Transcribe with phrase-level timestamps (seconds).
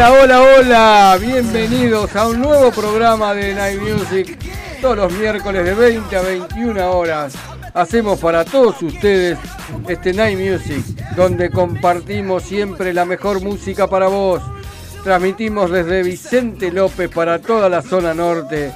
[0.00, 4.38] Hola, hola, hola, bienvenidos a un nuevo programa de Night Music.
[4.80, 7.34] Todos los miércoles de 20 a 21 horas
[7.74, 9.38] hacemos para todos ustedes
[9.86, 10.82] este Night Music,
[11.14, 14.40] donde compartimos siempre la mejor música para vos.
[15.04, 18.72] Transmitimos desde Vicente López para toda la zona norte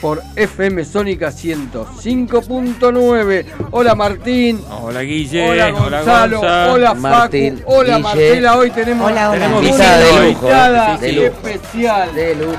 [0.00, 3.46] por FM Sónica 105.9.
[3.70, 4.62] Hola Martín.
[4.82, 6.72] Hola Guille, Hola Gonzalo, Gonza.
[6.72, 8.02] hola Martín, Facu, hola Guille.
[8.02, 9.40] Marcela, hoy tenemos, Hola, hola.
[9.40, 11.26] tenemos una de lujo, invitada de lujo.
[11.26, 12.54] especial De lujo.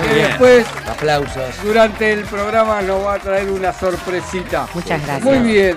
[0.00, 0.26] que Bien.
[0.28, 1.54] después Aplausos.
[1.62, 4.66] durante el programa nos va a traer una sorpresita.
[4.74, 5.22] Muchas gracias.
[5.22, 5.76] Muy bien.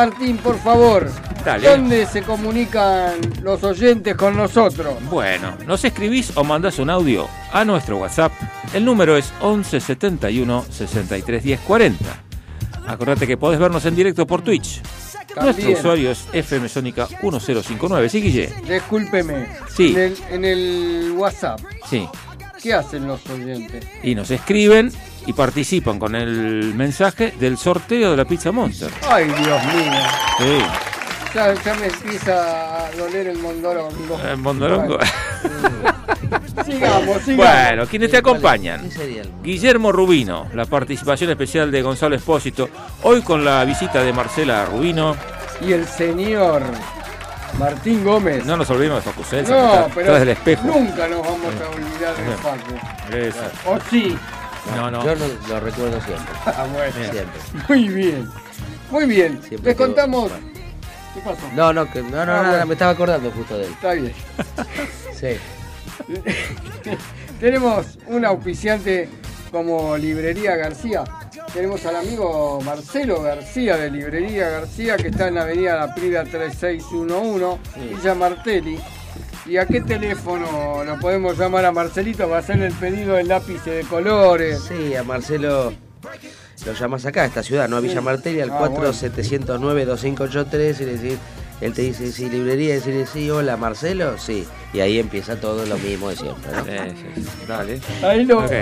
[0.00, 1.10] Martín, por favor,
[1.42, 1.66] Dale.
[1.70, 4.94] ¿dónde se comunican los oyentes con nosotros?
[5.10, 8.30] Bueno, nos escribís o mandás un audio a nuestro WhatsApp.
[8.74, 12.04] El número es 11 71 63 10 40.
[12.88, 14.82] Acordate que podés vernos en directo por Twitch.
[15.40, 18.10] Nuestro usuario es FM Sónica 1059.
[18.10, 18.52] ¿Sí, Guille?
[18.68, 19.46] Discúlpeme.
[19.74, 19.94] Sí.
[19.96, 21.58] En el, en el WhatsApp,
[21.88, 22.06] Sí.
[22.62, 23.82] ¿qué hacen los oyentes?
[24.02, 24.92] Y nos escriben
[25.26, 28.90] y participan con el mensaje del sorteo de la Pizza Monster.
[29.08, 29.92] Ay, Dios mío.
[30.38, 30.58] Sí.
[31.34, 34.18] Ya, ya me empieza a doler el mondorongo.
[34.24, 34.96] Eh, Mondolongo.
[34.96, 37.36] Bueno, sigamos, sigamos.
[37.36, 38.82] Bueno, ¿quiénes te acompañan?
[38.88, 42.70] ¿Qué sería el- Guillermo Rubino, la participación especial de Gonzalo Espósito,
[43.02, 45.14] hoy con la visita de Marcela Rubino.
[45.60, 46.62] Y el señor
[47.58, 48.44] Martín Gómez.
[48.46, 50.66] No nos olvidemos de Facusel, No, pero del espejo.
[50.66, 53.16] nunca nos vamos a olvidar de Facu.
[53.16, 53.70] Eso.
[53.70, 54.16] ¿O sí?
[54.74, 55.04] No, no.
[55.04, 55.14] Yo
[55.48, 56.34] lo recuerdo siempre.
[56.46, 56.92] Ah, bueno.
[56.92, 57.40] Siempre.
[57.68, 58.28] Muy bien.
[58.90, 59.40] Muy bien.
[59.42, 60.30] Siempre Les contamos.
[61.14, 61.40] ¿Qué pasó?
[61.54, 62.66] No, no, que, no, no, Ah, nada, bueno.
[62.66, 63.72] me estaba acordando justo de él.
[63.72, 64.12] Está bien.
[65.18, 65.28] Sí.
[67.40, 69.08] Tenemos un auspiciante
[69.50, 71.04] como Librería García.
[71.54, 76.24] Tenemos al amigo Marcelo García de Librería García que está en la avenida La Prida
[76.24, 77.58] 3611,
[77.94, 78.78] Villa Martelli.
[79.48, 83.64] ¿Y a qué teléfono lo podemos llamar a Marcelito para hacer el pedido del lápiz
[83.64, 84.60] de colores?
[84.66, 85.72] Sí, a Marcelo
[86.64, 87.76] lo llamas acá, a esta ciudad, ¿no?
[87.76, 91.18] A Villa Martelli, al Ah, 4709-2583 y le decís,
[91.60, 94.46] él te dice, sí, librería, decirle, sí, hola, Marcelo, sí.
[94.72, 96.64] Y ahí empieza todo lo mismo de siempre, ¿no?
[96.64, 97.46] Sí, sí, sí.
[97.48, 97.80] Dale.
[98.02, 98.52] Ahí lo, Ok.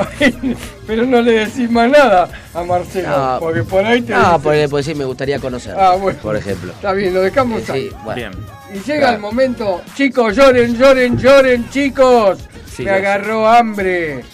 [0.87, 3.37] pero no le decís más nada a Marcelo, No.
[3.41, 6.19] porque por ahí te No, dice- por, pues sí, me gustaría conocerlo, Ah, bueno.
[6.21, 6.73] por ejemplo.
[6.73, 7.89] Está bien, lo dejamos Eh, ahí.
[7.91, 8.15] sí, bueno.
[8.15, 8.33] Bien.
[8.75, 9.15] Y llega Claro.
[9.17, 12.39] el momento, chicos, lloren, lloren, lloren, chicos.
[12.73, 14.25] Sí, Me agarró hambre.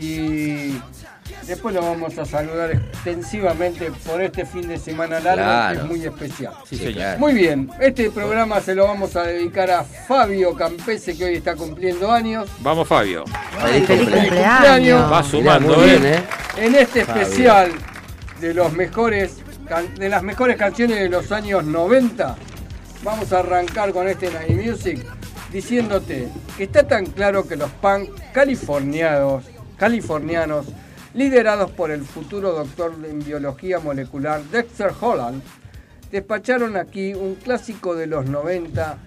[0.00, 0.80] y
[1.46, 5.74] después lo vamos a saludar extensivamente por este fin de semana largo Claro.
[5.74, 6.52] que es muy especial.
[6.64, 6.94] Sí, Sí, señor.
[6.94, 7.18] claro.
[7.20, 11.54] Muy bien, este programa se lo vamos a dedicar a Fabio Campese que hoy está
[11.56, 12.48] cumpliendo años.
[12.60, 13.24] Vamos, Fabio.
[13.62, 14.50] Feliz Feliz cumpleaños.
[14.54, 15.12] cumpleaños.
[15.12, 16.14] Va sumando, bien, ¿eh?
[16.16, 16.22] ¿eh?
[16.66, 17.22] En este Fabio.
[17.22, 17.72] especial
[18.40, 19.36] de los mejores
[19.98, 22.36] de las mejores canciones de los años 90,
[23.02, 25.00] vamos a arrancar con este Night Music
[25.50, 29.44] diciéndote que está tan claro que los punk californianos,
[29.78, 30.66] californianos
[31.14, 35.42] liderados por el futuro doctor en biología molecular Dexter Holland,
[36.10, 38.98] despacharon aquí un clásico de los 90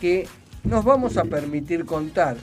[0.00, 0.26] que
[0.64, 2.36] nos vamos a permitir contar.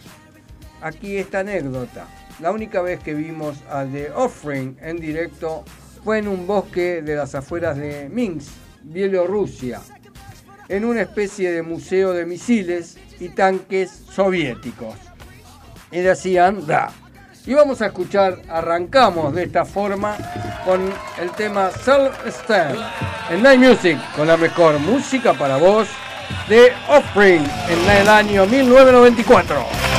[0.81, 2.07] Aquí esta anécdota.
[2.39, 5.63] La única vez que vimos a The Offering en directo
[6.03, 8.51] fue en un bosque de las afueras de Minsk,
[8.83, 9.81] Bielorrusia,
[10.68, 14.95] en una especie de museo de misiles y tanques soviéticos.
[15.92, 16.92] Y decían, da.
[17.46, 20.16] Y vamos a escuchar, arrancamos de esta forma
[20.64, 22.78] con el tema Self Stand
[23.32, 25.88] en Night Music, con la mejor música para vos
[26.48, 29.91] de Offspring en el año 1994.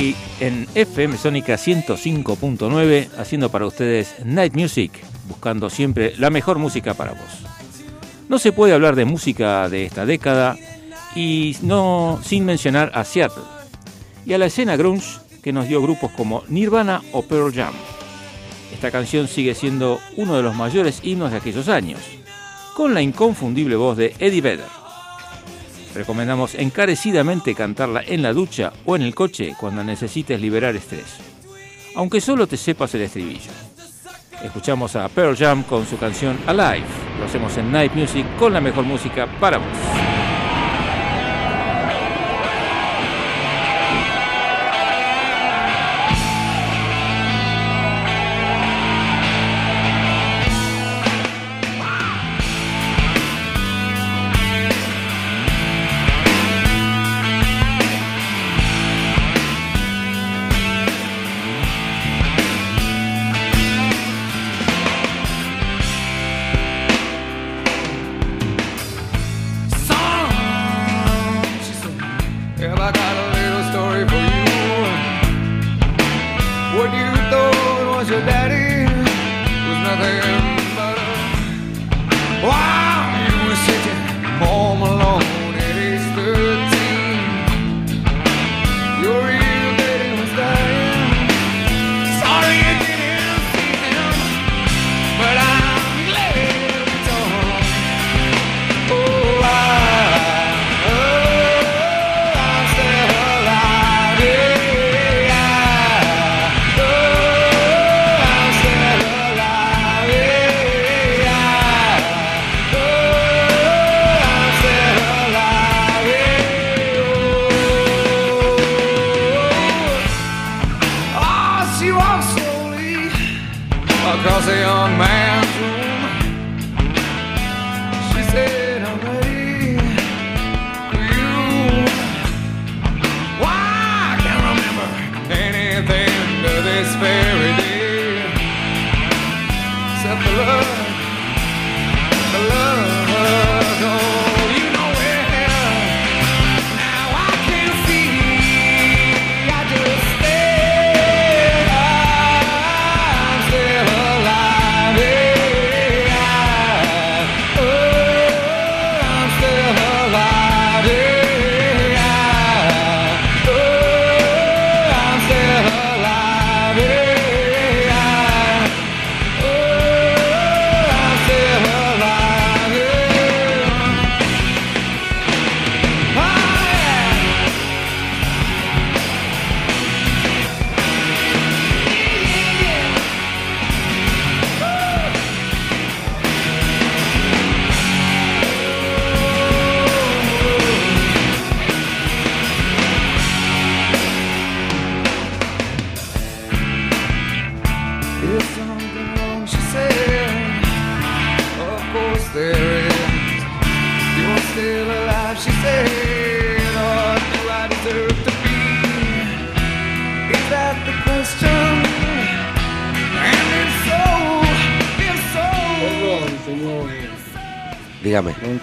[0.00, 4.92] Aquí en FM Sónica 105.9 haciendo para ustedes Night Music,
[5.28, 7.44] buscando siempre la mejor música para vos.
[8.26, 10.56] No se puede hablar de música de esta década
[11.14, 13.42] y no sin mencionar a Seattle
[14.24, 17.74] y a la escena grunge que nos dio grupos como Nirvana o Pearl Jam.
[18.72, 22.00] Esta canción sigue siendo uno de los mayores himnos de aquellos años,
[22.74, 24.79] con la inconfundible voz de Eddie Vedder.
[25.94, 31.16] Recomendamos encarecidamente cantarla en la ducha o en el coche cuando necesites liberar estrés,
[31.96, 33.50] aunque solo te sepas el estribillo.
[34.42, 36.86] Escuchamos a Pearl Jam con su canción Alive.
[37.18, 40.29] Lo hacemos en Night Music con la mejor música para vos.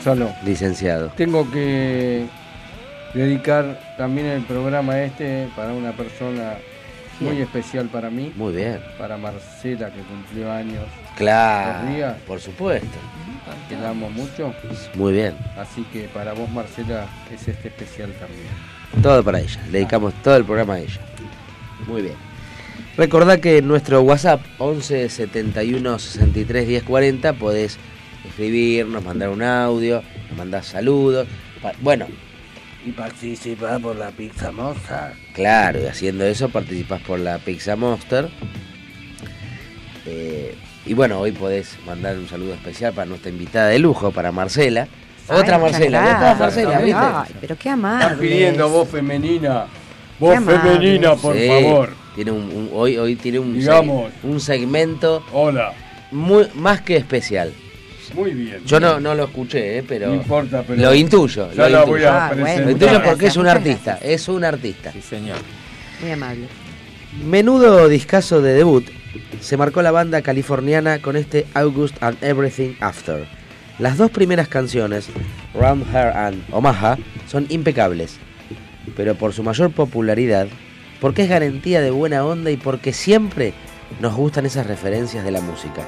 [0.08, 0.34] Gonzalo.
[0.46, 1.10] licenciado.
[1.16, 2.26] Tengo que
[3.14, 6.56] dedicar también el programa este para una persona
[7.20, 7.44] muy Bien.
[7.44, 8.80] especial para mí, Muy bien.
[9.00, 10.84] para Marcela que cumplió años.
[11.16, 12.16] Claro, ¿Los días?
[12.28, 12.88] por supuesto.
[13.70, 14.54] que la amo mucho.
[14.96, 15.34] Muy bien.
[15.58, 19.02] Así que para vos, Marcela, es este especial también.
[19.02, 19.60] Todo para ella.
[19.68, 21.00] Le dedicamos todo el programa a ella.
[21.88, 22.14] Muy bien.
[22.98, 27.78] Recordá que en nuestro WhatsApp 11 71 63 10 40 podés
[28.28, 31.28] escribirnos, mandar un audio, nos mandás saludos.
[31.62, 32.08] Pa- Bueno,
[32.86, 35.12] Y participar por la pizza moza.
[35.34, 38.30] claro, y haciendo eso participás por la Pizza Monster.
[40.06, 40.56] Eh,
[40.86, 44.88] y bueno, hoy podés mandar un saludo especial para nuestra invitada de lujo, para Marcela.
[45.28, 47.00] Ay, Otra Marcela, otra Marcela, ¿viste?
[47.02, 48.04] Ay, pero qué amable.
[48.06, 49.66] Estás pidiendo voz femenina.
[50.20, 51.94] Voz femenina, por Sí, favor.
[52.16, 54.06] Tiene un, un- hoy, hoy tiene un, Digamos.
[54.10, 55.74] seg- un segmento Hola.
[56.12, 57.54] muy, más que especial.
[58.14, 58.60] Muy bien.
[58.66, 61.52] Yo no, no lo escuché, eh, pero No importa, pero lo intuyo.
[61.54, 61.92] Ya lo la intuyo.
[61.98, 64.92] voy a Ah, bueno, Lo intuyo porque es un artista, es un artista.
[64.92, 65.38] Sí, señor.
[66.02, 66.48] Muy amable.
[67.26, 68.86] Menudo discazo de debut
[69.42, 73.26] se marcó la banda californiana con este August and Everything After.
[73.80, 75.08] Las dos primeras canciones,
[75.54, 76.98] Round Her and Omaha,
[77.28, 78.18] son impecables,
[78.96, 80.48] pero por su mayor popularidad,
[81.00, 83.54] porque es garantía de buena onda y porque siempre
[84.00, 85.88] nos gustan esas referencias de la música.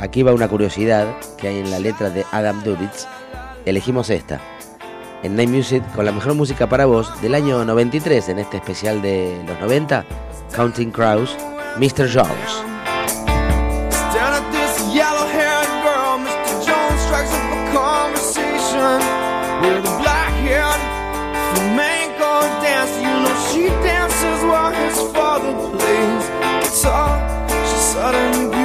[0.00, 3.06] Aquí va una curiosidad que hay en la letra de Adam Duritz.
[3.64, 4.40] Elegimos esta.
[5.22, 9.02] En Night Music con la mejor música para vos del año 93 en este especial
[9.02, 10.04] de los 90,
[10.54, 11.36] Counting Crows,
[11.78, 12.08] Mr.
[12.12, 12.68] Jones.
[27.98, 28.57] Down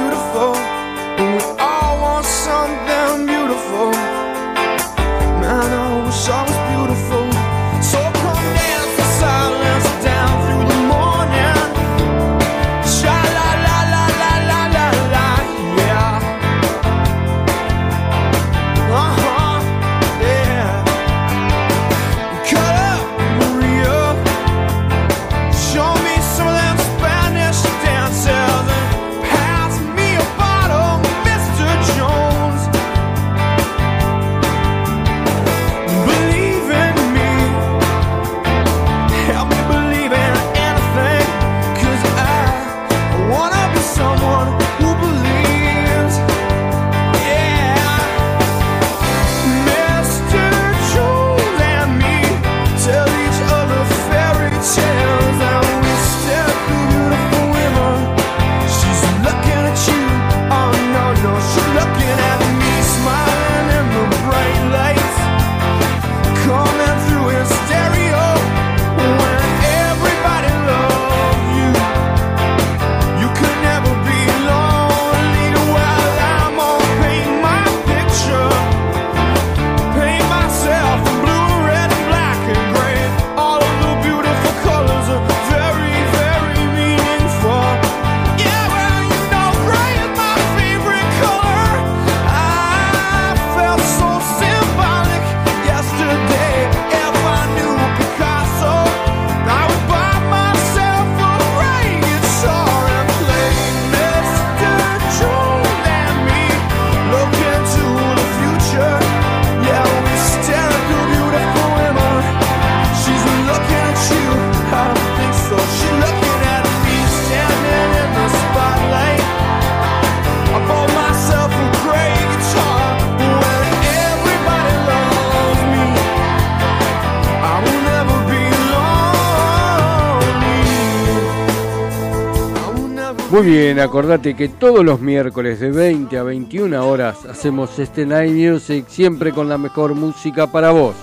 [133.44, 138.86] Bien, acordate que todos los miércoles de 20 a 21 horas hacemos este Night Music
[138.88, 140.94] siempre con la mejor música para vos.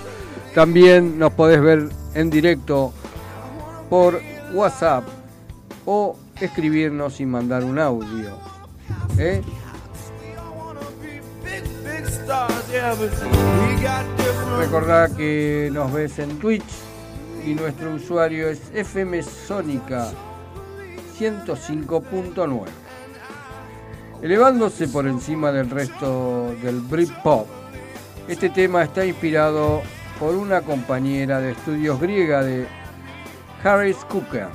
[0.55, 2.93] También nos podés ver en directo
[3.91, 4.19] por
[4.53, 5.03] WhatsApp
[5.86, 8.31] o escribirnos y mandar un audio.
[9.19, 9.43] ¿eh?
[14.57, 16.74] Recordá que nos ves en Twitch
[17.45, 20.12] y nuestro usuario es FM Sónica
[21.20, 22.65] 105.9.
[24.22, 27.48] Elevándose por encima del resto del Britpop,
[28.27, 29.82] este tema está inspirado
[30.20, 32.68] por una compañera de estudios griega de
[33.63, 34.48] Harris Cooker,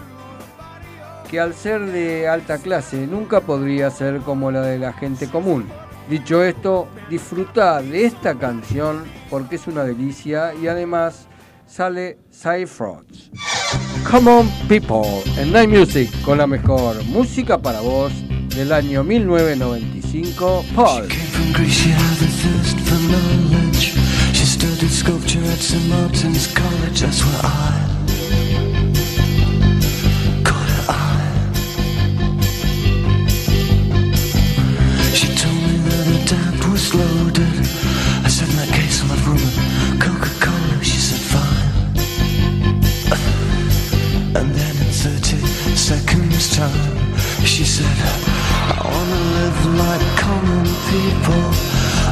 [1.28, 5.66] que al ser de alta clase nunca podría ser como la de la gente común.
[6.08, 11.26] Dicho esto, disfruta de esta canción porque es una delicia y además
[11.66, 13.32] sale Cyfrods.
[14.10, 18.12] Come on People en Night Music con la mejor música para vos
[18.54, 21.08] del año 1995, Paul.
[35.16, 35.78] She a told me
[36.26, 37.66] that was loaded.
[38.24, 40.45] I said, in that case, rum and Coca-Cola.
[44.36, 45.38] And then in 30
[45.74, 47.96] seconds time, she said,
[48.68, 51.44] I wanna live like common people.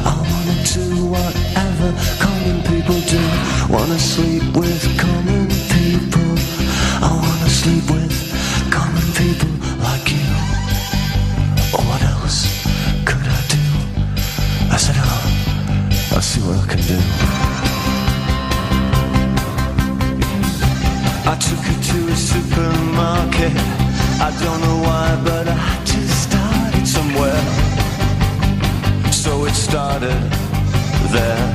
[0.09, 3.21] I wanna do whatever common people do.
[3.69, 6.31] Wanna sleep with common people.
[7.05, 9.64] I wanna sleep with common people
[24.43, 27.43] don't know why, but I had to start it somewhere.
[29.11, 30.21] So it started
[31.15, 31.47] there.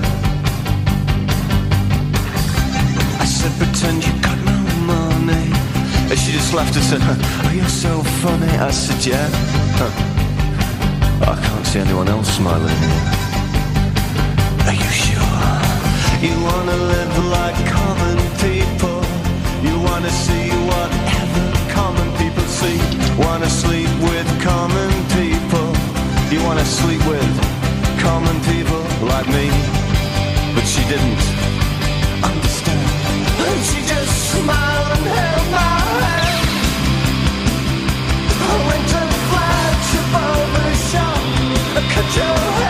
[3.22, 4.58] I said, pretend you got no
[4.94, 5.46] money.
[6.10, 8.52] And she just laughed and said, oh, you're so funny.
[8.58, 9.28] I said, yeah.
[9.78, 9.92] Huh.
[11.32, 12.80] I can't see anyone else smiling.
[14.68, 15.40] Are you sure?
[16.26, 19.00] You wanna live like common people.
[19.66, 20.89] You wanna see common
[22.60, 22.78] see.
[23.24, 25.68] Wanna sleep with common people.
[26.32, 27.32] You wanna sleep with
[28.06, 29.46] common people like me.
[30.54, 31.22] But she didn't
[32.30, 32.86] understand.
[33.48, 36.48] And she just smiled and held my hand.
[38.50, 41.20] I went to flash above the shop.
[41.94, 42.69] Cut your hair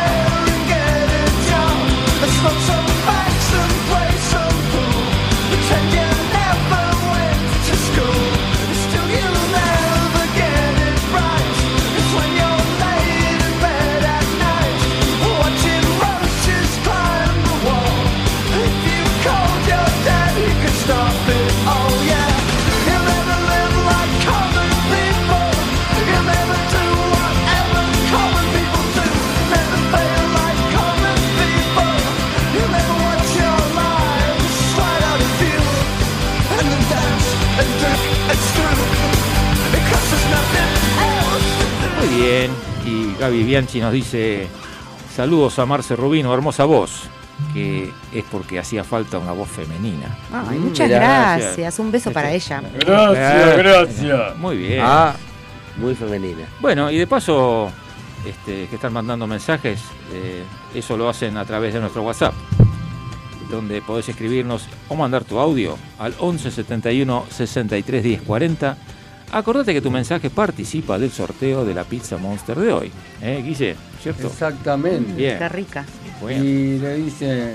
[42.17, 42.51] bien.
[42.87, 44.49] Y Gaby Bianchi nos dice:
[45.15, 47.03] Saludos a Marce Rubino, hermosa voz.
[47.55, 50.15] Que es porque hacía falta una voz femenina.
[50.33, 51.79] Ay, Mm, muchas mirá, gracias.
[51.79, 52.63] Un beso para ella.
[52.79, 54.37] Gracias, gracias.
[54.37, 54.81] Muy bien.
[54.83, 55.15] Ah,
[55.79, 56.47] muy femenina.
[56.61, 57.73] Bueno, y de paso,
[58.27, 59.81] este, que están mandando mensajes,
[60.13, 60.43] eh,
[60.75, 62.35] eso lo hacen a través de nuestro WhatsApp,
[63.51, 68.77] donde podés escribirnos o mandar tu audio al 11 71 63 10 40.
[69.33, 72.93] Acordate que tu mensaje participa del sorteo de la pizza Monster de hoy.
[73.23, 73.77] ¿Eh, Guille?
[74.03, 74.27] ¿Cierto?
[74.27, 75.13] Exactamente.
[75.13, 75.39] Bien.
[75.39, 75.85] Qué rica.
[76.21, 77.55] Bueno, Y le dice,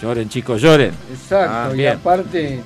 [0.00, 0.94] lloren chicos, lloren.
[1.10, 1.94] exacto, Ah, y bien.
[1.94, 2.62] aparte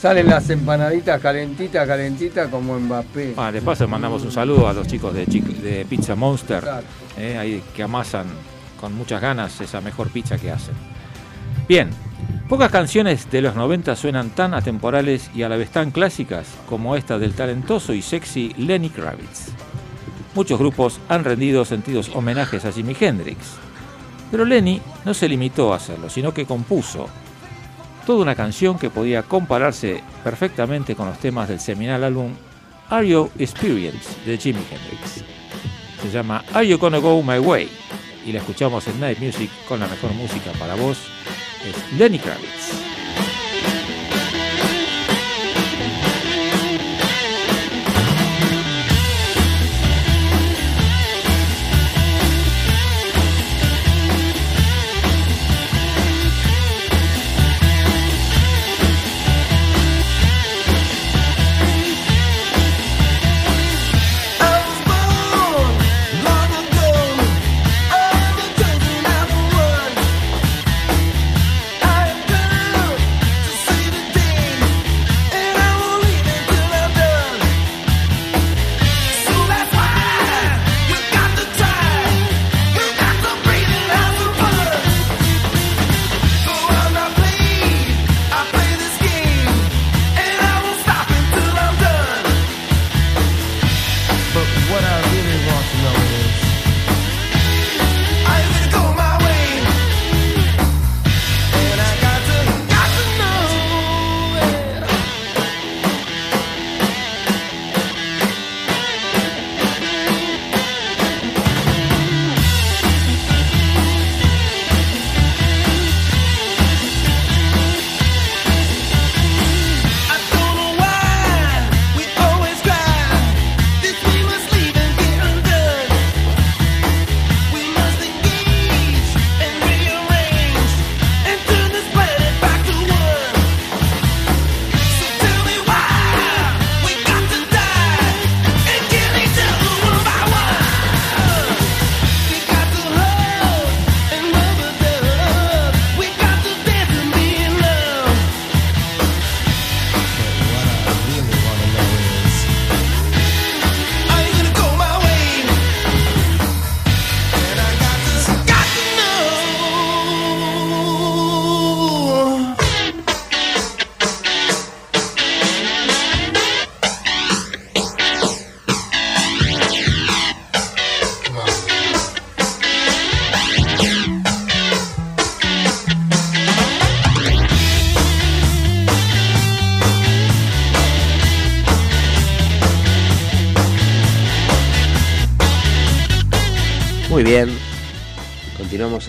[0.00, 3.34] salen las empanaditas calentitas, calentitas como Mbappé.
[3.36, 6.86] Ah, de paso mandamos un saludo a los chicos de, Pizza Monster, Exacto.
[7.18, 8.26] eh, ahí que amasan
[8.80, 10.74] con muchas ganas esa mejor pizza que hacen.
[11.68, 11.90] Bien,
[12.48, 16.96] pocas canciones de los 90 suenan tan atemporales y a la vez tan clásicas como
[16.96, 19.52] esta del talentoso y sexy Lenny Kravitz.
[20.34, 23.38] Muchos grupos han rendido sentidos homenajes a Jimi Hendrix,
[24.30, 27.08] pero Lenny no se limitó a hacerlo, sino que compuso
[28.06, 32.32] toda una canción que podía compararse perfectamente con los temas del seminal álbum
[32.88, 35.24] Are You Experience de Jimi Hendrix.
[36.02, 37.68] Se llama Are You Gonna Go My Way
[38.26, 40.98] y la escuchamos en Night Music con la mejor música para vos.
[41.62, 42.89] Es Lenny Kravitz.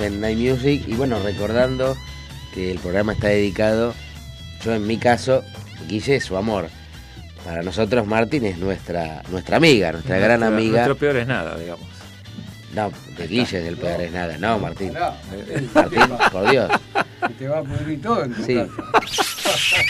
[0.03, 1.95] En Night Music y bueno, recordando
[2.53, 3.93] que el programa está dedicado,
[4.63, 5.43] yo en mi caso,
[5.87, 6.67] Guille es su amor.
[7.45, 10.85] Para nosotros Martín es nuestra nuestra amiga, nuestra gran amiga.
[10.85, 11.85] Nuestro peor es nada, digamos.
[12.75, 14.37] No, de Guille es el peor es nada.
[14.37, 14.93] No, Martín.
[15.73, 16.69] Martín, por Dios.
[17.37, 18.55] te va a pudrir todo en tu Sí.
[18.55, 18.71] casa.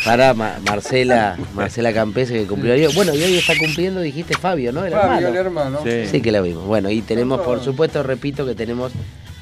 [0.05, 2.87] Para Ma- Marcela, Marcela Campese que cumplió hoy.
[2.95, 4.85] Bueno, y hoy está cumpliendo, dijiste Fabio, ¿no?
[4.85, 5.79] El Fabio, el hermano.
[5.79, 5.79] hermano.
[5.83, 6.07] Sí.
[6.09, 6.65] Sí que lo vimos.
[6.65, 8.91] Bueno, y tenemos, por supuesto, repito que tenemos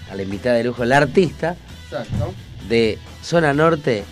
[0.09, 2.33] a la invitada de lujo, la artista Exacto.
[2.67, 4.03] de Zona Norte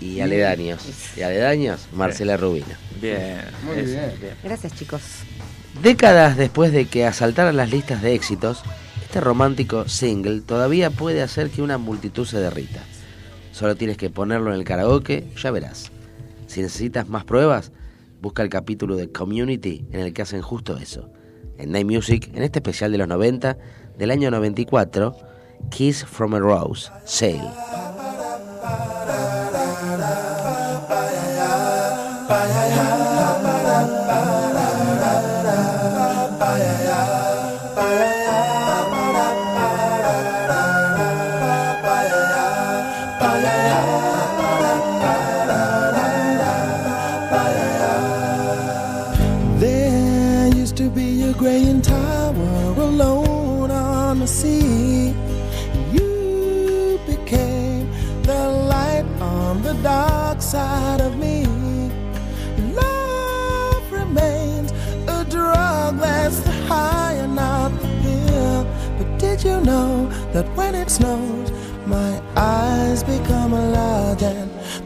[0.00, 0.82] y Aledaños.
[1.16, 2.74] Y Aledaños, Marcela Rubino.
[3.00, 3.40] Bien.
[3.64, 4.34] Muy eso, bien.
[4.42, 5.02] Gracias, chicos.
[5.82, 8.62] Décadas después de que asaltaran las listas de éxitos,
[9.02, 12.80] este romántico single todavía puede hacer que una multitud se derrita.
[13.52, 15.90] Solo tienes que ponerlo en el karaoke, ya verás.
[16.46, 17.72] Si necesitas más pruebas,
[18.20, 21.10] busca el capítulo de Community en el que hacen justo eso.
[21.58, 23.56] En Night Music, en este especial de los 90,
[23.98, 25.16] del año 94,
[25.70, 27.42] Kiss from a Rose, Sail.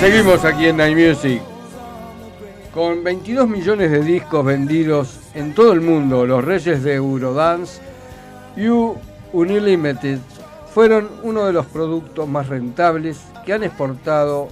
[0.00, 1.42] Seguimos aquí en Night Music.
[2.72, 7.80] Con 22 millones de discos vendidos en todo el mundo, los reyes de Eurodance,
[8.56, 8.96] You
[9.32, 10.18] Unlimited
[10.72, 14.48] fueron uno de los productos más rentables que han exportado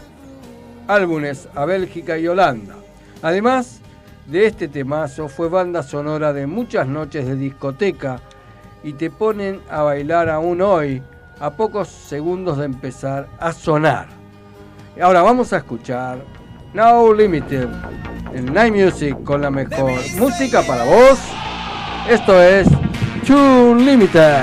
[0.89, 2.77] álbumes a Bélgica y Holanda.
[3.21, 3.81] Además
[4.27, 8.21] de este temazo, fue banda sonora de muchas noches de discoteca
[8.83, 11.03] y te ponen a bailar aún hoy,
[11.41, 14.07] a pocos segundos de empezar a sonar.
[15.01, 16.19] Ahora vamos a escuchar
[16.73, 17.69] Now Limited
[18.33, 21.19] en Night Music con la mejor música para vos.
[22.09, 22.69] Esto es
[23.27, 24.43] Tune Limited.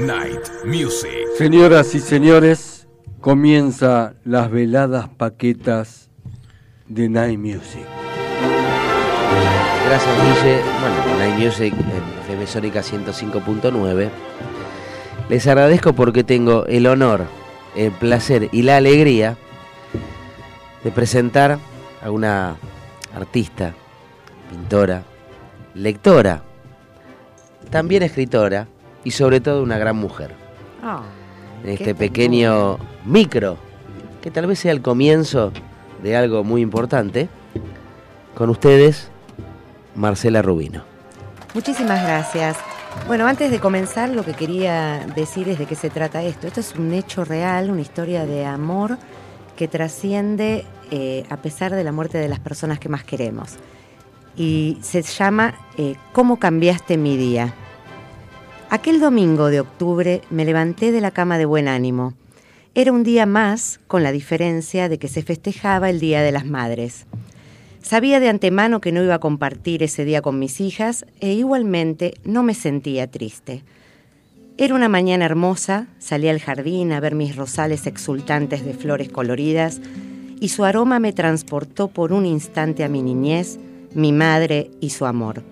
[0.00, 1.10] Night Music.
[1.36, 2.86] Señoras y señores,
[3.20, 6.08] comienza las veladas paquetas
[6.86, 7.84] de Night Music.
[9.86, 10.60] Gracias, Guille.
[10.80, 14.10] Bueno, Night Music en FM Sónica 105.9.
[15.28, 17.24] Les agradezco porque tengo el honor,
[17.74, 19.36] el placer y la alegría
[20.84, 21.58] de presentar
[22.02, 22.56] a una
[23.16, 23.74] artista,
[24.48, 25.02] pintora,
[25.74, 26.44] lectora,
[27.70, 28.68] también escritora
[29.08, 30.34] y sobre todo una gran mujer.
[30.82, 31.00] Ah,
[31.64, 33.56] En este pequeño micro,
[34.20, 35.50] que tal vez sea el comienzo
[36.02, 37.30] de algo muy importante,
[38.34, 39.08] con ustedes,
[39.94, 40.82] Marcela Rubino.
[41.54, 42.58] Muchísimas gracias.
[43.06, 46.46] Bueno, antes de comenzar, lo que quería decir es de qué se trata esto.
[46.46, 48.98] Esto es un hecho real, una historia de amor
[49.56, 53.54] que trasciende eh, a pesar de la muerte de las personas que más queremos.
[54.36, 57.54] Y se llama eh, ¿Cómo cambiaste mi día?
[58.70, 62.12] Aquel domingo de octubre me levanté de la cama de buen ánimo.
[62.74, 66.44] Era un día más, con la diferencia de que se festejaba el Día de las
[66.44, 67.06] Madres.
[67.80, 72.12] Sabía de antemano que no iba a compartir ese día con mis hijas e igualmente
[72.24, 73.64] no me sentía triste.
[74.58, 79.80] Era una mañana hermosa, salí al jardín a ver mis rosales exultantes de flores coloridas
[80.40, 83.58] y su aroma me transportó por un instante a mi niñez,
[83.94, 85.42] mi madre y su amor.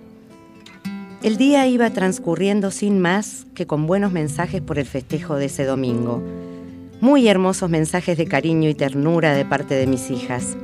[1.27, 5.65] El día iba transcurriendo sin más que con buenos mensajes por el festejo de ese
[5.65, 6.23] domingo.
[7.01, 10.57] Muy hermosos mensajes de cariño y ternura de parte de mis hijas.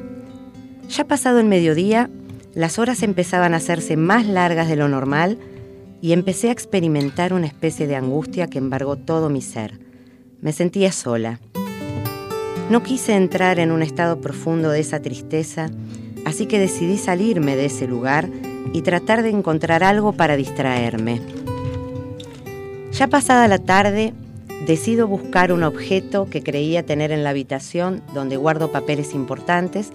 [0.88, 2.10] Ya pasado el mediodía,
[2.54, 5.36] las horas empezaban a hacerse más largas de lo normal
[6.00, 9.80] y empecé a experimentar una especie de angustia que embargó todo mi ser.
[10.40, 11.40] Me sentía sola.
[12.70, 15.70] No quise entrar en un estado profundo de esa tristeza,
[16.24, 18.30] así que decidí salirme de ese lugar
[18.72, 21.20] y tratar de encontrar algo para distraerme.
[22.92, 24.12] Ya pasada la tarde,
[24.66, 29.92] decido buscar un objeto que creía tener en la habitación donde guardo papeles importantes,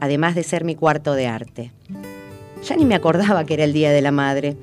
[0.00, 1.72] además de ser mi cuarto de arte.
[2.64, 4.56] Ya ni me acordaba que era el Día de la Madre.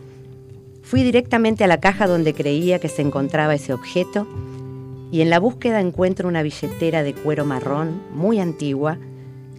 [0.83, 4.27] Fui directamente a la caja donde creía que se encontraba ese objeto
[5.11, 8.97] y en la búsqueda encuentro una billetera de cuero marrón muy antigua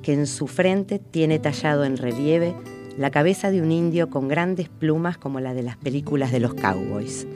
[0.03, 2.55] que en su frente tiene tallado en relieve
[2.99, 6.55] la cabeza de un indio con grandes plumas como la de las películas de los
[6.55, 7.29] cowboys.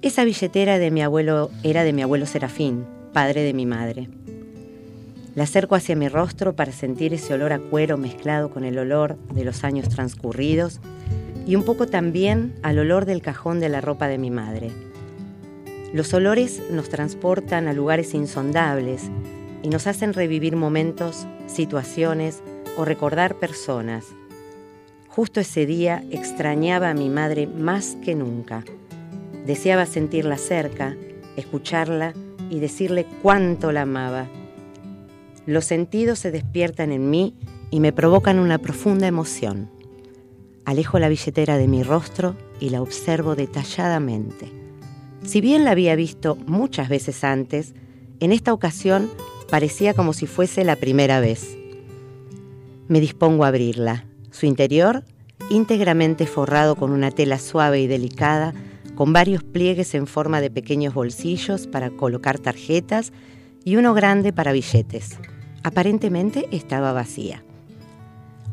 [0.00, 4.08] Esa billetera de mi abuelo era de mi abuelo Serafín, padre de mi madre.
[5.34, 9.18] La acerco hacia mi rostro para sentir ese olor a cuero mezclado con el olor
[9.34, 10.80] de los años transcurridos
[11.46, 14.70] y un poco también al olor del cajón de la ropa de mi madre.
[15.92, 19.10] Los olores nos transportan a lugares insondables
[19.62, 22.42] y nos hacen revivir momentos, situaciones
[22.78, 24.06] o recordar personas.
[25.10, 28.64] Justo ese día extrañaba a mi madre más que nunca.
[29.44, 30.96] Deseaba sentirla cerca,
[31.36, 32.14] escucharla
[32.48, 34.28] y decirle cuánto la amaba.
[35.46, 37.34] Los sentidos se despiertan en mí
[37.72, 39.68] y me provocan una profunda emoción.
[40.64, 44.52] Alejo la billetera de mi rostro y la observo detalladamente.
[45.24, 47.74] Si bien la había visto muchas veces antes,
[48.20, 49.10] en esta ocasión
[49.50, 51.56] parecía como si fuese la primera vez.
[52.86, 54.04] Me dispongo a abrirla.
[54.30, 55.04] Su interior,
[55.50, 58.54] íntegramente forrado con una tela suave y delicada,
[58.94, 63.12] con varios pliegues en forma de pequeños bolsillos para colocar tarjetas
[63.64, 65.18] y uno grande para billetes.
[65.62, 67.42] Aparentemente estaba vacía.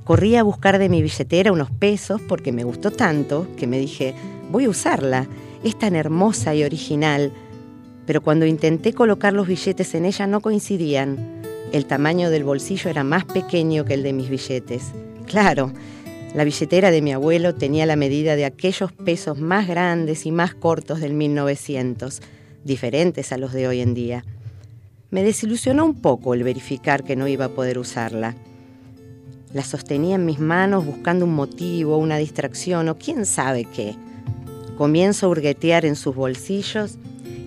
[0.04, 4.16] Corrí a buscar de mi billetera unos pesos porque me gustó tanto que me dije,
[4.50, 5.28] voy a usarla,
[5.64, 7.34] es tan hermosa y original.
[8.06, 11.42] Pero cuando intenté colocar los billetes en ella no coincidían.
[11.74, 14.94] El tamaño del bolsillo era más pequeño que el de mis billetes.
[15.28, 15.74] Claro,
[16.34, 20.56] la billetera de mi abuelo tenía la medida de aquellos pesos más grandes y más
[20.56, 22.22] cortos del 1900,
[22.64, 24.24] diferentes a los de hoy en día.
[25.12, 28.36] Me desilusionó un poco el verificar que no iba a poder usarla.
[29.54, 33.96] La sostenía en mis manos buscando un motivo, una distracción o quién sabe qué.
[34.78, 36.98] Comienzo a hurguetear en sus bolsillos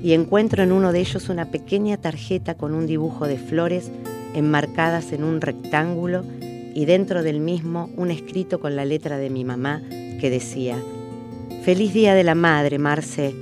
[0.03, 3.91] y encuentro en uno de ellos una pequeña tarjeta con un dibujo de flores
[4.35, 6.25] enmarcadas en un rectángulo
[6.75, 10.77] y dentro del mismo un escrito con la letra de mi mamá que decía,
[11.63, 13.35] Feliz Día de la Madre, Marce,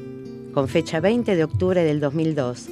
[0.53, 2.68] con fecha 20 de octubre del 2002.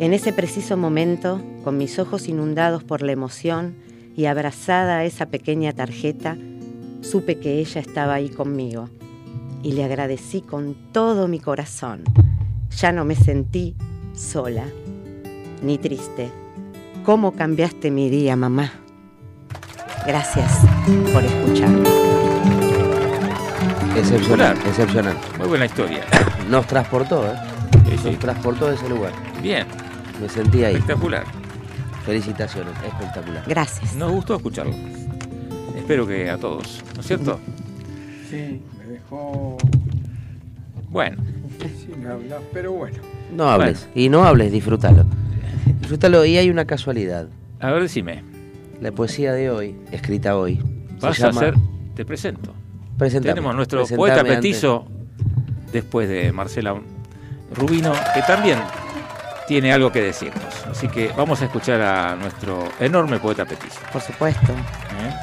[0.00, 3.74] En ese preciso momento, con mis ojos inundados por la emoción
[4.16, 6.38] y abrazada a esa pequeña tarjeta,
[7.02, 8.88] supe que ella estaba ahí conmigo
[9.62, 12.04] y le agradecí con todo mi corazón.
[12.76, 13.74] Ya no me sentí
[14.14, 14.64] sola
[15.62, 16.30] ni triste.
[17.04, 18.72] ¿Cómo cambiaste mi día, mamá?
[20.08, 20.50] Gracias
[21.12, 21.86] por escucharme.
[23.94, 25.14] Excepcional, excepcional.
[25.38, 26.00] Muy buena historia.
[26.50, 27.34] Nos transportó, ¿eh?
[27.90, 28.10] Sí, sí.
[28.12, 29.12] Nos transportó a ese lugar.
[29.42, 29.66] Bien,
[30.18, 30.76] Me sentí ahí.
[30.76, 31.24] espectacular.
[32.06, 33.44] Felicitaciones, espectacular.
[33.46, 33.94] Gracias.
[33.96, 34.72] Nos gustó escucharlo.
[35.76, 37.38] Espero que a todos, ¿no es cierto?
[38.30, 39.58] Sí, me dejó
[40.88, 41.18] Bueno,
[41.84, 42.96] sin hablar, pero bueno.
[43.36, 43.86] No hables.
[43.94, 45.04] Y no hables, disfrútalo.
[45.80, 46.24] Disfrútalo.
[46.24, 47.28] Y hay una casualidad.
[47.60, 48.22] a ver, decime.
[48.80, 50.60] La poesía de hoy, escrita hoy,
[51.00, 51.40] Vas se a llama...
[51.40, 51.54] hacer,
[51.94, 52.54] te presento.
[52.96, 54.86] Presentame, Tenemos nuestro poeta petizo,
[55.72, 56.74] después de Marcela
[57.54, 58.58] Rubino, que también
[59.46, 60.44] tiene algo que decirnos.
[60.70, 63.80] Así que vamos a escuchar a nuestro enorme poeta petizo.
[63.92, 64.52] Por supuesto.
[64.52, 65.14] ¿eh?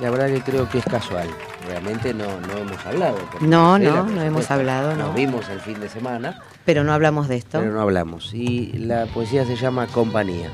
[0.00, 1.28] la verdad que creo que es casual.
[1.66, 3.18] Realmente no, no hemos hablado.
[3.40, 5.12] No, Marcela, no, no hemos hablado, Nos no.
[5.12, 7.58] vimos el fin de semana, Pero no hablamos de esto.
[7.60, 8.32] pero no hablamos.
[8.32, 10.48] Y la poesía se llama Compañía.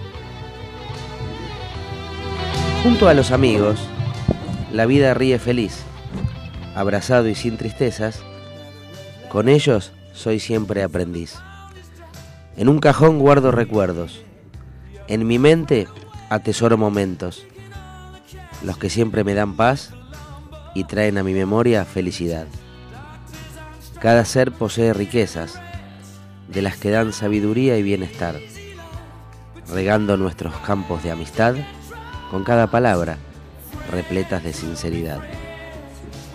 [2.85, 3.81] Junto a los amigos,
[4.71, 5.85] la vida ríe feliz,
[6.75, 8.21] abrazado y sin tristezas.
[9.31, 11.37] Con ellos soy siempre aprendiz.
[12.59, 14.21] En un cajón guardo recuerdos.
[15.09, 15.89] En mi mente
[16.29, 17.47] atesoro momentos.
[18.63, 19.95] Los que siempre me dan paz
[20.75, 22.47] y traen a mi memoria felicidad.
[23.99, 25.59] Cada ser posee riquezas,
[26.49, 28.39] de las que dan sabiduría y bienestar,
[29.73, 31.55] regando nuestros campos de amistad
[32.35, 33.19] con cada palabra
[33.93, 35.21] repletas de sinceridad.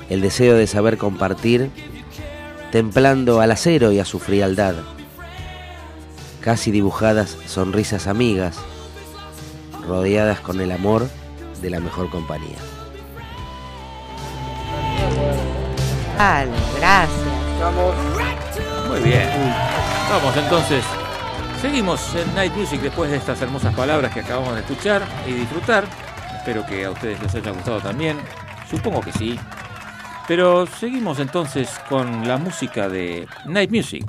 [0.09, 1.71] El deseo de saber compartir,
[2.71, 4.75] templando al acero y a su frialdad,
[6.39, 8.55] casi dibujadas sonrisas amigas,
[9.85, 11.09] rodeadas con el amor
[11.61, 12.59] de la mejor compañía.
[16.17, 17.19] Vale, gracias.
[17.55, 17.95] Estamos
[18.87, 19.29] Muy bien.
[20.09, 21.08] Vamos entonces.
[21.61, 25.83] Seguimos en Night Music después de estas hermosas palabras que acabamos de escuchar y disfrutar.
[26.37, 28.17] Espero que a ustedes les haya gustado también.
[28.69, 29.37] Supongo que sí.
[30.25, 34.05] Pero seguimos entonces con la música de Night Music.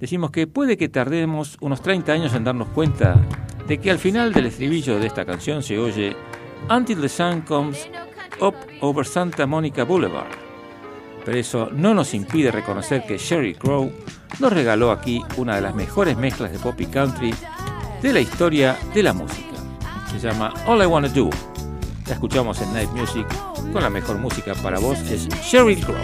[0.00, 3.14] Decimos que puede que tardemos unos 30 años en darnos cuenta
[3.68, 6.16] de que al final del estribillo de esta canción se oye
[6.68, 7.88] Until the Sun Comes
[8.40, 10.49] Up Over Santa Monica Boulevard.
[11.24, 13.92] Pero eso no nos impide reconocer que Sherry Crow
[14.38, 17.34] nos regaló aquí una de las mejores mezclas de pop y country
[18.02, 19.48] de la historia de la música.
[20.10, 21.30] Se llama All I Wanna Do.
[22.06, 23.26] La escuchamos en Night Music
[23.72, 25.96] con la mejor música para vos es Sherry Crow.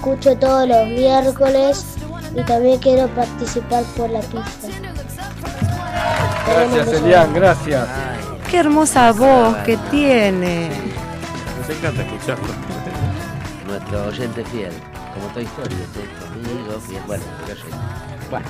[0.00, 1.84] Escucho todos los miércoles
[2.34, 4.68] y también quiero participar por la pista.
[6.46, 7.86] Gracias, Elian, gracias.
[8.50, 10.70] Qué hermosa voz que tiene.
[11.58, 12.48] Nos encanta escucharlo.
[13.66, 14.72] Nuestro oyente fiel,
[15.12, 16.00] como Story, este,
[16.32, 17.02] amigo fiel.
[17.06, 17.24] Bueno.
[18.30, 18.46] Bueno.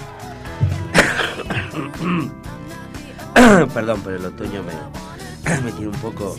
[3.75, 4.73] Perdón, pero el otoño me,
[5.63, 6.37] me tiene un poco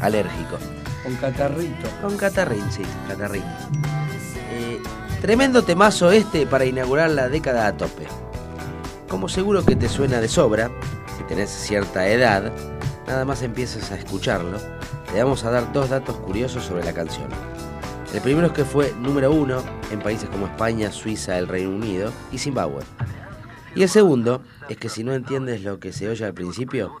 [0.00, 0.56] alérgico.
[1.02, 1.88] Con catarrito.
[2.00, 3.44] Con catarrín, sí, catarrín.
[5.20, 8.06] Tremendo temazo este para inaugurar la década a tope.
[9.06, 10.70] Como seguro que te suena de sobra,
[11.18, 12.50] si tenés cierta edad,
[13.06, 14.56] nada más empiezas a escucharlo,
[15.12, 17.28] le vamos a dar dos datos curiosos sobre la canción.
[18.14, 19.62] El primero es que fue número uno
[19.92, 22.82] en países como España, Suiza, el Reino Unido y Zimbabue.
[23.74, 26.96] Y el segundo es que si no entiendes lo que se oye al principio,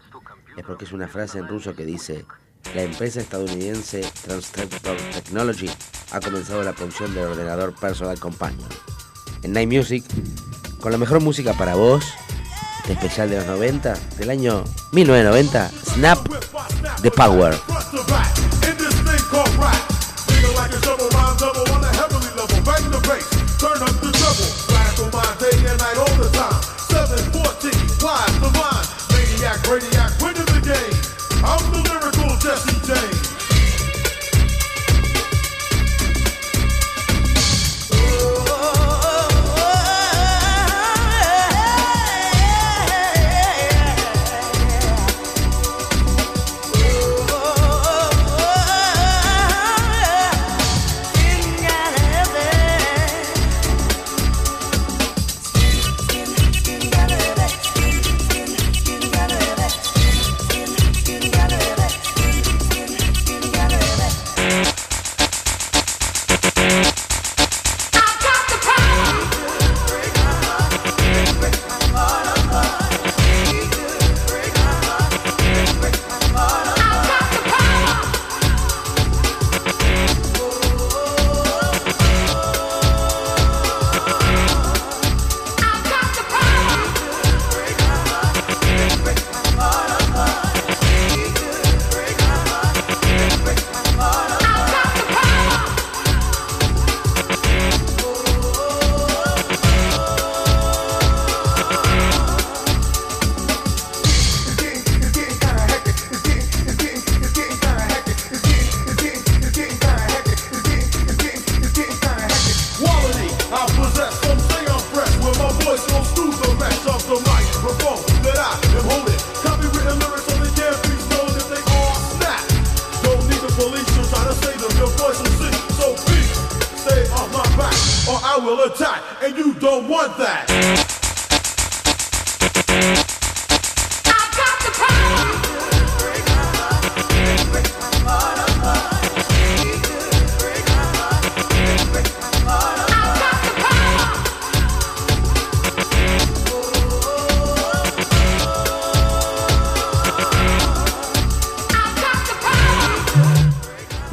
[0.58, 2.26] es porque es una frase en ruso que dice
[2.74, 5.70] la empresa estadounidense Transtractor Technology
[6.12, 8.68] ha comenzado la producción del ordenador Personal Companion.
[9.42, 10.04] En Night Music,
[10.80, 12.04] con la mejor música para vos,
[12.88, 16.18] especial de los 90, del año 1990, Snap
[17.02, 17.54] the Power.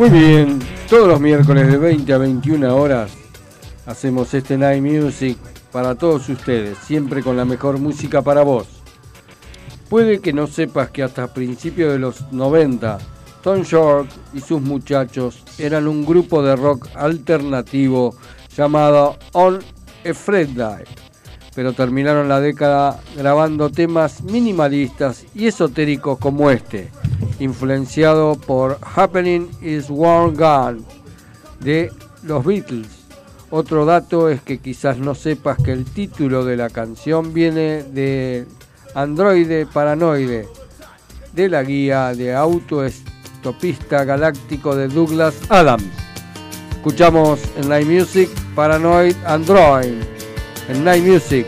[0.10, 3.12] Muy bien, todos los miércoles de 20 a 21 horas
[3.86, 5.38] hacemos este Night Music
[5.70, 8.68] para todos ustedes, siempre con la mejor música para vos.
[9.90, 13.00] Puede que no sepas que hasta principios de los 90,
[13.44, 18.16] Tom York y sus muchachos eran un grupo de rock alternativo
[18.56, 20.78] llamado On a
[21.54, 26.92] pero terminaron la década grabando temas minimalistas y esotéricos como este,
[27.40, 30.82] influenciado por Happening is One Gone
[31.60, 31.92] de
[32.24, 32.88] los Beatles.
[33.50, 38.46] Otro dato es que quizás no sepas que el título de la canción viene de
[38.94, 40.48] Androide Paranoide,
[41.34, 45.86] de la guía de autoestopista galáctico de Douglas Adams.
[46.72, 50.02] Escuchamos en Night Music Paranoid Android,
[50.68, 51.46] en Night Music,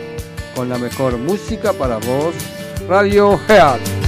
[0.54, 2.34] con la mejor música para vos,
[2.88, 3.99] Radio Head.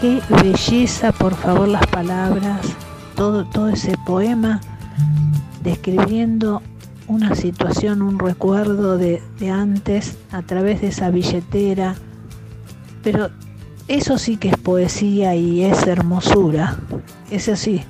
[0.00, 2.66] Qué belleza, por favor, las palabras,
[3.14, 4.60] todo, todo ese poema
[5.62, 6.62] describiendo
[7.06, 11.94] una situación, un recuerdo de, de antes a través de esa billetera.
[13.04, 13.30] Pero
[13.86, 16.76] eso sí que es poesía y es hermosura.
[17.30, 17.82] Eso sí.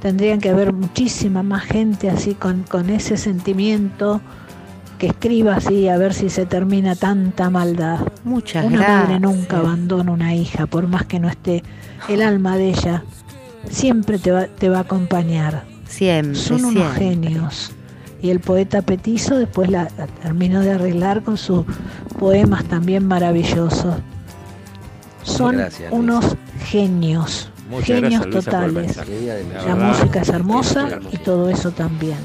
[0.00, 4.22] Tendrían que haber muchísima más gente así con, con ese sentimiento
[5.00, 8.00] que escriba así a ver si se termina tanta maldad.
[8.22, 11.64] Muchas Una madre nunca abandona una hija, por más que no esté
[12.08, 13.02] el alma de ella,
[13.70, 15.64] siempre te va, te va a acompañar.
[15.88, 16.98] Siempre, Son unos siempre.
[17.30, 17.72] genios.
[18.22, 21.64] Y el poeta Petizo después la, la terminó de arreglar con sus
[22.18, 23.94] poemas también maravillosos.
[25.22, 26.36] Son gracias, unos
[26.66, 28.96] genios, Muchas genios gracias, totales.
[28.96, 29.04] La
[29.66, 30.88] La verdad, música es muy hermosa.
[31.12, 32.18] y todo eso también.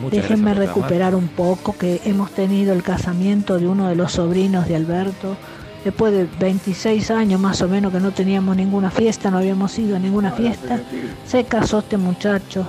[0.00, 4.68] Muchas Déjenme recuperar un poco que hemos tenido el casamiento de uno de los sobrinos
[4.68, 5.36] de Alberto.
[5.84, 9.96] Después de 26 años más o menos que no teníamos ninguna fiesta, no habíamos ido
[9.96, 10.80] a ninguna fiesta,
[11.24, 12.66] se casó este muchacho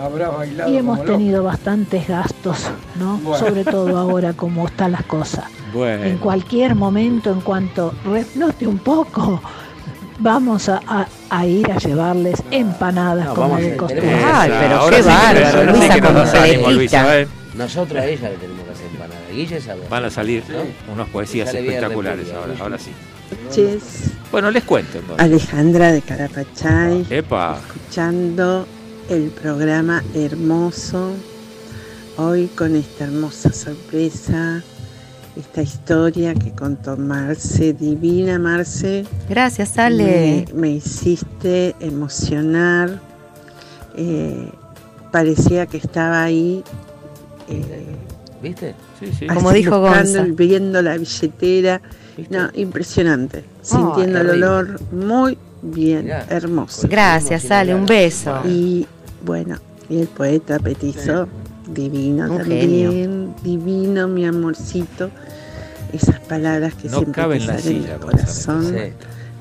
[0.68, 2.70] y hemos tenido bastantes gastos,
[3.00, 3.18] ¿no?
[3.18, 3.38] Bueno.
[3.38, 5.46] Sobre todo ahora como están las cosas.
[5.72, 6.04] Bueno.
[6.04, 9.40] En cualquier momento, en cuanto reflote un poco,
[10.20, 14.16] vamos a, a- a ir a llevarles empanadas No, como de costumbre.
[14.24, 16.72] Ay, pero Ahora qué sí bárbaro, sí Luisa completita.
[16.72, 17.28] Luisa, ¿eh?
[17.56, 19.20] Nosotros a ella le tenemos que hacer empanada.
[19.34, 19.82] Guille sabe.
[19.90, 20.94] Van a salir ¿No?
[20.94, 22.64] unas poesías espectaculares ahora, ¿no?
[22.64, 22.92] ahora sí.
[24.32, 25.24] Bueno, les cuento entonces.
[25.24, 28.66] Alejandra de Carapachay, Epa, escuchando
[29.10, 31.12] el programa hermoso.
[32.18, 34.62] Hoy con esta hermosa sorpresa,
[35.40, 39.06] esta historia que contó Marce, divina Marce.
[39.30, 40.46] Gracias, Ale.
[40.54, 43.00] Me, me hiciste emocionar.
[43.96, 44.50] eh,
[45.12, 46.64] parecía que estaba ahí.
[47.50, 47.86] eh,
[48.42, 48.76] ¿Viste?
[49.00, 49.28] sí, sí.
[49.28, 50.34] Como así dijo buscando, Gonza.
[50.36, 51.82] viendo la billetera
[52.30, 53.44] No, impresionante.
[53.62, 56.26] Sintiendo el olor muy bien, Mirá.
[56.30, 56.88] hermoso.
[56.90, 58.42] Gracias, Ale, un beso.
[58.46, 58.86] Y
[59.26, 59.58] bueno,
[59.90, 61.28] y el poeta petizo,
[61.74, 65.10] divino Un también, divino, mi amorcito.
[65.94, 68.94] Esas palabras que No siempre cabe te en la salen silla, del corazón, Sí.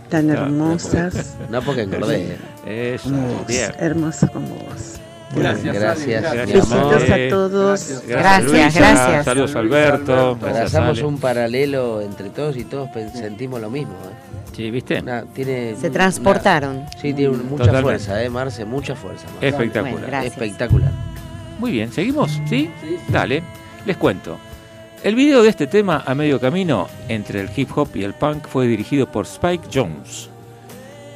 [0.08, 1.34] tan hermosas.
[1.50, 2.36] No porque engordé.
[2.66, 3.46] Eso, Vos,
[3.78, 4.94] hermoso como vos.
[5.36, 8.02] Gracias, Gracias, mi Besitos a todos.
[8.08, 8.80] Gracias, Luisa.
[8.80, 9.24] gracias.
[9.26, 10.38] Saludos Alberto.
[10.40, 13.92] Gracias, Trazamos un paralelo entre todos y todos sentimos lo mismo.
[13.92, 14.54] ¿eh?
[14.56, 15.00] Sí, ¿viste?
[15.00, 16.86] Una- tiene Se una- transportaron.
[17.00, 17.82] sí, tiene mucha Totalmente.
[17.82, 18.64] fuerza, ¿eh, Marce?
[18.64, 19.26] Mucha fuerza.
[19.34, 19.48] Marce.
[19.48, 19.92] Espectacular.
[19.92, 20.32] Bueno, gracias.
[20.32, 20.90] Espectacular.
[21.58, 22.40] Muy bien, ¿seguimos?
[22.46, 22.70] ¿Sí?
[23.08, 23.42] Dale,
[23.84, 24.38] les cuento.
[25.02, 28.46] El video de este tema a medio camino entre el hip hop y el punk
[28.46, 30.28] fue dirigido por Spike Jones,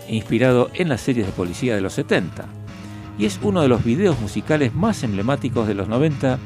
[0.09, 2.45] inspirado en las series de policía de los 70,
[3.19, 6.39] y es uno de los videos musicales más emblemáticos de los 90,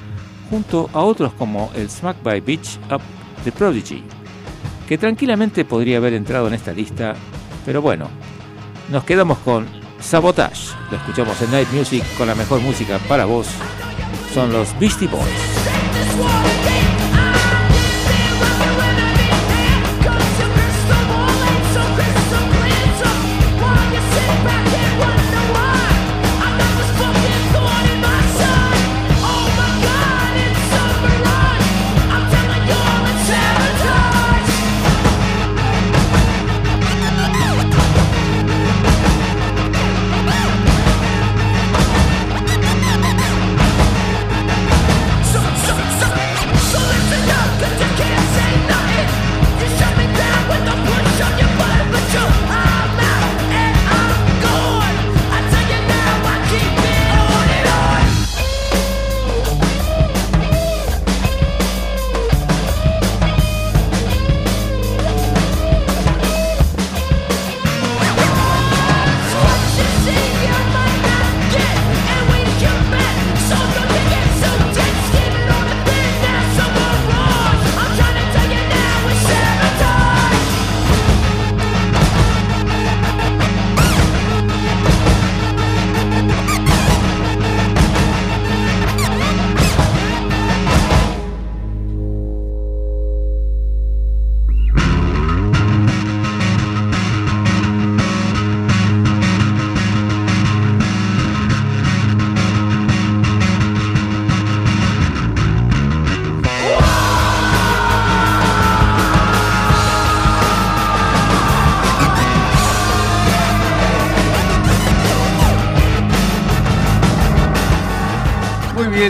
[0.50, 3.00] junto a otros como el Smack by Beach Up
[3.44, 4.02] The Prodigy,
[4.88, 7.14] que tranquilamente podría haber entrado en esta lista,
[7.64, 8.08] pero bueno,
[8.90, 9.66] nos quedamos con
[10.00, 10.74] Sabotage.
[10.90, 13.48] Lo escuchamos en Night Music con la mejor música para vos.
[14.32, 16.75] Son los Beastie Boys.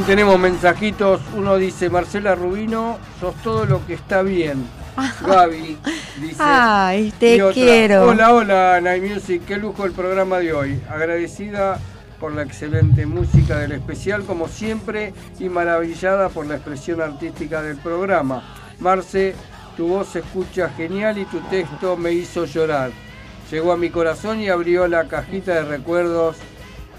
[0.07, 1.21] Tenemos mensajitos.
[1.35, 4.65] Uno dice, Marcela Rubino, sos todo lo que está bien.
[5.27, 5.79] Gaby
[6.21, 6.37] dice.
[6.39, 8.07] Ay, te otra, quiero.
[8.07, 10.81] Hola, hola, Night Music, qué lujo el programa de hoy.
[10.89, 11.81] Agradecida
[12.21, 17.77] por la excelente música del especial, como siempre, y maravillada por la expresión artística del
[17.77, 18.43] programa.
[18.79, 19.35] Marce,
[19.77, 22.93] tu voz se escucha genial y tu texto me hizo llorar.
[23.51, 26.37] Llegó a mi corazón y abrió la cajita de recuerdos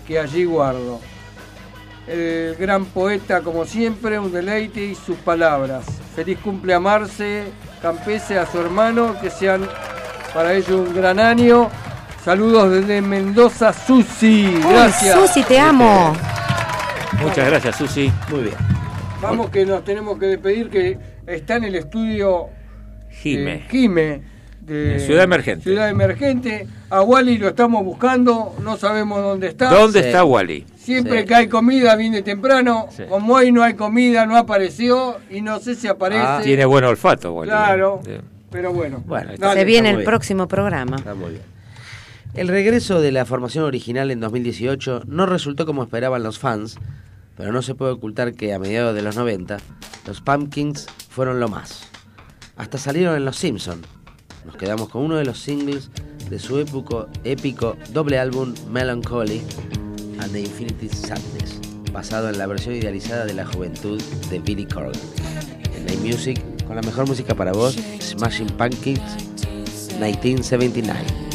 [0.06, 1.00] que allí guardo.
[2.08, 5.86] El gran poeta, como siempre, un deleite y sus palabras.
[6.16, 7.46] Feliz cumple a Marce,
[7.82, 9.68] Campese, a su hermano, que sean
[10.34, 11.70] para ellos un gran año.
[12.24, 14.54] Saludos desde Mendoza, Susi.
[14.56, 15.16] Uy, Gracias.
[15.16, 16.14] Susi, te amo.
[17.22, 18.12] Muchas gracias, Susi.
[18.30, 18.56] Muy bien.
[19.22, 22.50] Vamos que nos tenemos que despedir, que está en el estudio
[23.10, 23.54] Jime.
[23.56, 24.37] eh, Jime
[24.68, 25.64] de Ciudad Emergente.
[25.64, 26.68] Ciudad Emergente.
[26.90, 29.70] A Wally lo estamos buscando, no sabemos dónde está.
[29.70, 30.08] ¿Dónde Sí.
[30.08, 30.66] está Wally?
[30.76, 31.26] Siempre Sí.
[31.28, 32.88] que hay comida viene temprano.
[32.90, 33.04] Sí.
[33.10, 36.22] Como hoy no hay comida, no apareció y no sé si aparece.
[36.26, 37.50] Ah, Tiene buen olfato, Wally.
[37.50, 38.02] Claro.
[38.52, 39.04] Pero bueno.
[39.06, 39.60] Bueno, Dale.
[39.62, 40.98] Se viene el próximo programa.
[40.98, 41.42] Está muy bien.
[42.34, 46.78] El regreso de la formación original en 2018 no resultó como esperaban los fans,
[47.36, 49.58] pero no se puede ocultar que a mediados de los 90
[50.06, 51.90] los Pumpkins fueron lo más.
[52.56, 53.82] Hasta salieron en Los Simpson.
[54.48, 55.90] Nos quedamos con uno de los singles
[56.30, 59.42] de su épico, épico doble álbum Melancholy
[60.20, 61.60] and the Infinity Sadness,
[61.92, 64.94] basado en la versión idealizada de la juventud de Billy Corgan.
[65.76, 69.02] En Night Music, con la mejor música para vos, Smashing Pumpkins
[70.00, 71.28] 1979.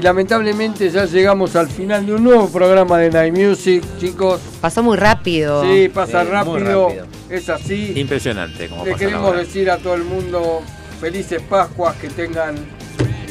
[0.00, 4.40] Y lamentablemente ya llegamos al final de un nuevo programa de Night Music, chicos.
[4.58, 5.62] Pasó muy rápido.
[5.62, 6.88] Sí, pasa Sí, rápido.
[6.88, 7.06] rápido.
[7.28, 7.92] Es así.
[7.96, 10.62] Impresionante como Le pasa queremos decir a todo el mundo
[11.02, 12.54] felices Pascuas, que tengan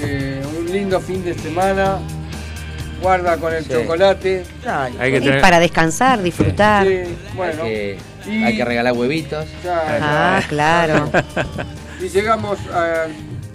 [0.04, 1.98] eh, un lindo fin de semana.
[3.02, 3.72] Guarda con el Sí.
[3.74, 4.44] chocolate.
[5.00, 6.86] Hay que Y tener- para descansar, disfrutar.
[6.86, 7.00] Sí,
[7.36, 7.64] bueno.
[7.64, 7.98] Hay que,
[8.30, 9.44] Y- hay que regalar huevitos.
[9.64, 11.10] Ya, Ah, claro.
[12.00, 13.08] Y llegamos a-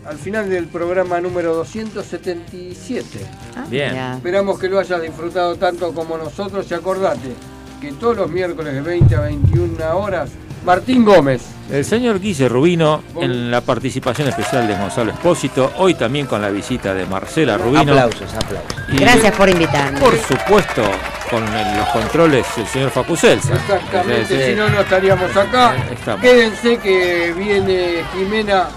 [0.07, 3.21] al final del programa número 277.
[3.57, 3.91] Ah, Bien.
[3.93, 4.15] mira.
[4.17, 7.35] Esperamos que lo hayas disfrutado tanto como nosotros y acordate
[7.81, 10.31] que todos los miércoles de 20 a 21 horas,
[10.65, 11.43] Martín Gómez.
[11.71, 16.51] El señor Guille Rubino en la participación especial de Gonzalo Espósito, hoy también con la
[16.51, 17.81] visita de Marcela Rubino.
[17.93, 18.73] Aplausos, aplausos.
[18.93, 19.99] Y, Gracias por invitarme.
[20.01, 20.83] Por supuesto,
[21.31, 23.55] con el- los controles el señor Facu Celsa.
[23.55, 24.51] Exactamente, Sí, sí.
[24.51, 25.75] si no, no estaríamos acá.
[25.91, 26.21] Estamos.
[26.23, 28.69] Quédense que viene Jimena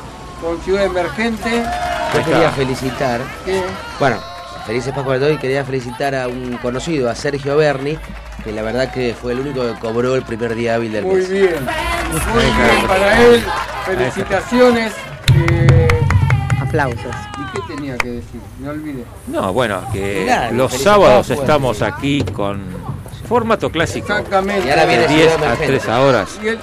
[0.42, 1.64] con Ciudad Emergente.
[2.14, 3.22] Yo quería felicitar,
[4.00, 4.18] bueno,
[4.66, 7.98] felices Pascuas a todos y quería felicitar a un conocido, a Sergio Berni,
[8.44, 11.16] que la verdad que fue el único que cobró el primer día hábil del Muy
[11.16, 11.30] mes.
[11.30, 11.54] bien,
[12.34, 13.44] muy bien para él.
[13.86, 14.94] Felicitaciones.
[15.52, 15.88] eh,
[16.62, 17.16] Aplausos.
[17.38, 18.42] ¿Y qué tenía que decir?
[18.60, 19.04] Me olvidé.
[19.28, 22.62] No, bueno, que los sábados estamos aquí con
[23.28, 24.08] formato clásico.
[24.14, 24.68] Exactamente.
[24.68, 25.80] Y ahora viene De 10 Ciudad a Emergente.
[25.80, 26.40] 3 horas.
[26.42, 26.60] Y el,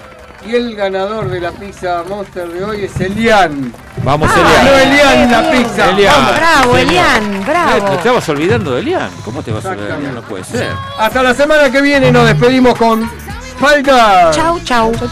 [0.46, 3.72] y el ganador de la pizza Monster de hoy es Elian.
[4.02, 5.22] Vamos, Ganó Elian.
[5.22, 5.90] Elian la pizza.
[5.90, 6.14] Elian.
[6.14, 6.36] Vamos.
[6.36, 6.80] Bravo, señor.
[6.80, 7.84] Elian, Eh, bravo.
[7.86, 9.10] Te estabas olvidando de Elian.
[9.24, 9.98] ¿Cómo te vas a olvidar?
[9.98, 10.70] No puede ser.
[10.98, 13.08] Hasta la semana que viene nos despedimos con
[13.56, 14.30] Spider.
[14.32, 14.92] Chau, chau.
[14.92, 15.08] really,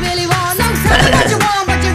[0.00, 0.58] really want.
[0.58, 1.92] Don't tell me what you want, but you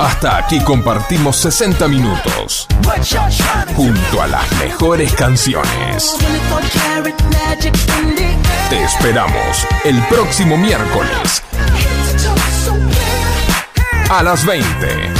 [0.00, 2.63] Hasta aquí compartimos 60 minutos
[3.74, 6.16] junto a las mejores canciones.
[8.70, 11.42] Te esperamos el próximo miércoles
[14.10, 15.12] a las 20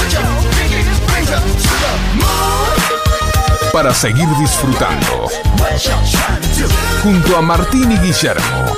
[3.72, 5.28] para seguir disfrutando
[7.02, 8.72] junto a Martín y Guillermo.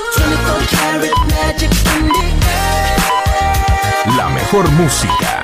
[4.17, 5.36] La mejor música.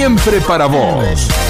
[0.00, 1.49] Siempre para vos.